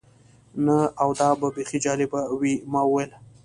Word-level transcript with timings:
نه، 0.65 0.77
او 1.03 1.09
دا 1.19 1.29
به 1.39 1.47
بیخي 1.55 1.77
جالبه 1.85 2.19
وي. 2.39 2.53
ما 2.71 2.81
وویل. 2.85 3.11